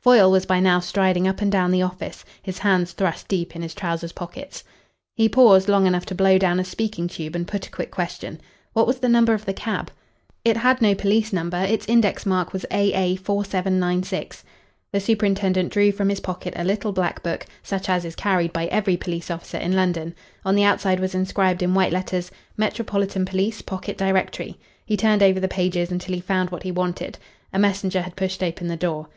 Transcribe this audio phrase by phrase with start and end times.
[0.00, 3.60] Foyle was by now striding up and down the office, his hands thrust deep in
[3.60, 4.64] his trousers pockets.
[5.14, 8.40] He paused long enough to blow down a speaking tube and put a quick question.
[8.72, 9.90] "What was the number of the cab?"
[10.42, 11.58] "It had no police number.
[11.58, 13.16] Its index mark was A.A.
[13.16, 14.42] 4796."
[14.90, 18.64] The superintendent drew from his pocket a little black book, such as is carried by
[18.68, 20.14] every police officer in London.
[20.46, 23.60] On the outside was inscribed in white letters: "Metropolitan Police.
[23.60, 24.56] Pocket Directory."
[24.86, 27.18] He turned over the pages until he found what he wanted.
[27.52, 29.08] A messenger had pushed open the door.